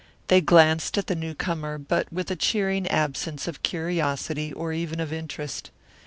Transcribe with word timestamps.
They 0.29 0.41
glanced 0.41 0.97
at 0.97 1.05
the 1.05 1.13
newcomer 1.15 1.77
but 1.77 2.11
with 2.11 2.31
a 2.31 2.35
cheering 2.35 2.87
absence 2.87 3.47
of 3.47 3.61
curiosity 3.61 4.51
or 4.51 4.73
even 4.73 4.99
of 4.99 5.13
interest. 5.13 5.69